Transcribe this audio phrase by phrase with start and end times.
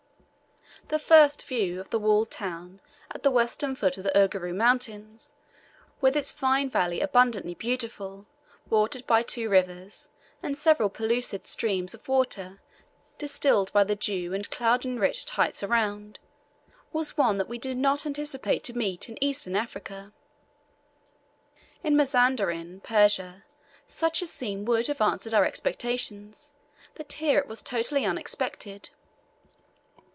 [0.87, 5.33] The first view of the walled town at the western foot of the Uruguru mountains,
[6.01, 8.25] with its fine valley abundantly beautiful,
[8.69, 10.09] watered by two rivers,
[10.43, 12.59] and several pellucid streams of water
[13.17, 16.19] distilled by the dew and cloud enriched heights around,
[16.91, 20.11] was one that we did not anticipate to meet in Eastern Africa.
[21.85, 23.45] In Mazanderan, Persia,
[23.87, 26.51] such a scene would have answered our expectations,
[26.95, 28.89] but here it was totally unexpected.